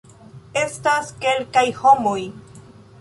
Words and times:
Estas 0.61 1.11
kelkaj 1.25 1.65
homoj 1.83 2.19